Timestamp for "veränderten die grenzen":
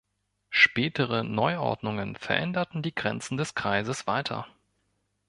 2.15-3.37